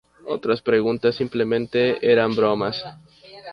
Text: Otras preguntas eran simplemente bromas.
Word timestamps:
Otras 0.25 0.63
preguntas 0.63 1.09
eran 1.13 1.17
simplemente 1.19 2.15
bromas. 2.35 2.83